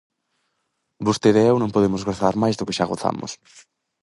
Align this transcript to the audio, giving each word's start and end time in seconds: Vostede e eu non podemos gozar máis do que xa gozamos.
Vostede 1.07 1.39
e 1.41 1.47
eu 1.51 1.57
non 1.59 1.73
podemos 1.75 2.05
gozar 2.09 2.35
máis 2.41 2.55
do 2.57 2.65
que 2.67 2.77
xa 2.77 2.89
gozamos. 2.91 3.31